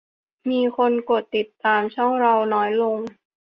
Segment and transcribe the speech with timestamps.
[0.49, 2.97] มีคนกดติดตามช่องเราน้อยลง